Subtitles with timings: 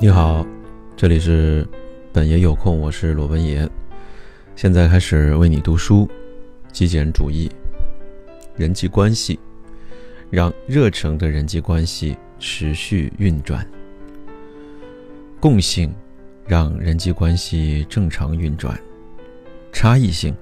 [0.00, 0.46] 你好，
[0.96, 1.66] 这里是
[2.12, 3.68] 本爷有空，我是罗文爷，
[4.54, 6.08] 现在开始为你读书。
[6.70, 7.50] 极简主义，
[8.54, 9.40] 人际关系，
[10.30, 13.60] 让热诚的人际关系持续运转；
[15.40, 15.92] 共性，
[16.46, 18.76] 让人际关系正常运转；
[19.72, 20.32] 差异性，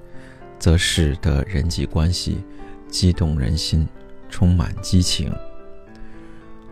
[0.59, 2.43] 则使得人际关系
[2.89, 3.87] 激动人心，
[4.29, 5.33] 充满激情。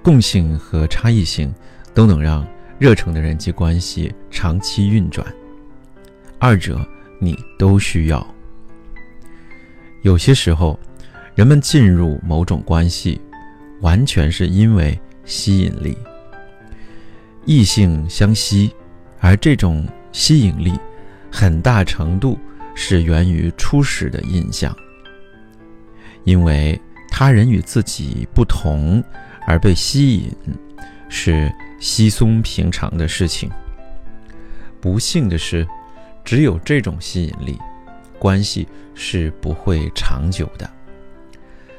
[0.04, 1.52] 共性和差异性
[1.92, 2.48] 都能让。
[2.78, 5.26] 热诚的人际关系长期运转，
[6.38, 6.86] 二者
[7.20, 8.36] 你都需要。
[10.02, 10.78] 有些时候，
[11.36, 13.20] 人们进入某种关系，
[13.80, 15.98] 完全是因为吸引力，
[17.46, 18.72] 异性相吸，
[19.20, 20.78] 而这种吸引力
[21.32, 22.38] 很大程度
[22.76, 24.76] 是源于初始的印象，
[26.26, 26.80] 因为
[27.10, 29.02] 他人与自己不同
[29.48, 30.32] 而被吸引，
[31.10, 31.52] 是。
[31.78, 33.52] 稀松平常的事情。
[34.80, 35.68] 不幸的是，
[36.24, 37.60] 只有这种吸引力，
[38.18, 40.68] 关系是不会长久的。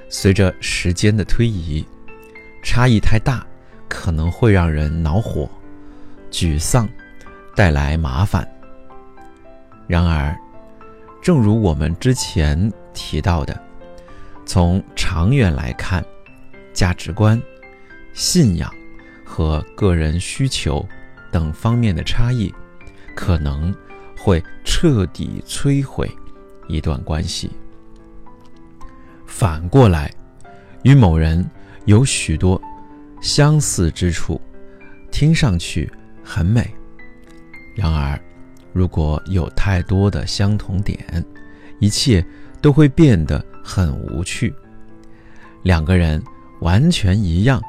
[0.08, 1.84] 随着时间的推移，
[2.62, 3.44] 差异太大，
[3.88, 5.48] 可能会让人恼火、
[6.30, 6.88] 沮丧，
[7.56, 8.47] 带来麻烦。
[9.88, 10.36] 然而，
[11.22, 13.60] 正如我们之前提到的，
[14.44, 16.04] 从长远来看，
[16.72, 17.42] 价值观、
[18.12, 18.72] 信仰。
[19.36, 20.82] 和个人需求
[21.30, 22.50] 等方面的差异，
[23.14, 23.70] 可能
[24.18, 26.10] 会彻底摧毁
[26.68, 27.50] 一段关系。
[29.26, 30.10] 反过来，
[30.84, 31.46] 与某人
[31.84, 32.58] 有许多
[33.20, 34.40] 相似之处，
[35.10, 35.92] 听上去
[36.24, 36.62] 很美；
[37.76, 38.18] 然而，
[38.72, 41.22] 如果有太多的相同点，
[41.78, 42.24] 一切
[42.62, 44.54] 都会变得很无趣。
[45.62, 46.25] 两个人
[46.62, 47.60] 完全一样，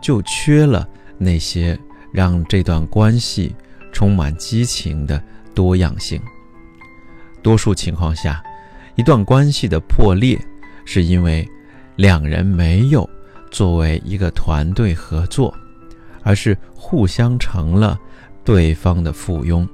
[0.00, 0.88] 就缺了。
[1.18, 1.78] 那些
[2.12, 3.54] 让这段关系
[3.92, 5.22] 充满激情的
[5.54, 6.20] 多样性。
[7.42, 8.42] 多数情况下，
[8.94, 10.38] 一段关系的破裂，
[10.84, 11.46] 是因为
[11.96, 13.08] 两人没有
[13.50, 15.54] 作为一个团队合作，
[16.22, 17.98] 而是互相成了
[18.44, 19.66] 对方的附庸，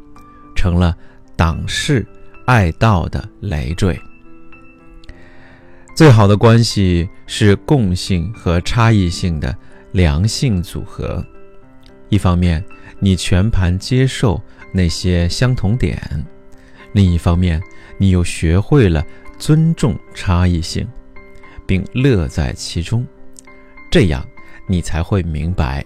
[0.54, 0.96] 成了
[1.36, 2.06] 挡事
[2.46, 3.98] 爱道的累赘。
[5.96, 9.56] 最好的关系是共性和差异性的
[9.92, 11.24] 良性组合。
[12.14, 12.64] 一方面，
[13.00, 14.40] 你全盘接受
[14.72, 15.98] 那些相同点；
[16.92, 17.60] 另一方面，
[17.98, 19.04] 你又学会了
[19.36, 20.86] 尊重差异性，
[21.66, 23.04] 并乐在其中。
[23.90, 24.24] 这样，
[24.68, 25.84] 你才会明白，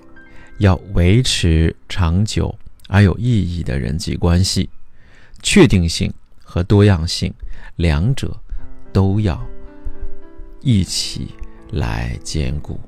[0.59, 2.55] 要维持长久
[2.89, 4.69] 而有意义的人际关系，
[5.43, 6.13] 确定性
[6.45, 7.33] 和多样性
[7.77, 8.39] 两者
[8.93, 9.43] 都要
[10.61, 11.29] 一起
[11.71, 12.79] 来兼顾。